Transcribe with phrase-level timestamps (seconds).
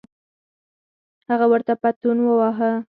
[1.29, 2.71] هغه ورته پتون وواهه.